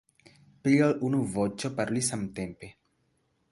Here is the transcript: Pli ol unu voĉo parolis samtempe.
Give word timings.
Pli 0.67 0.79
ol 0.85 0.95
unu 1.09 1.19
voĉo 1.35 1.71
parolis 1.81 2.11
samtempe. 2.15 2.73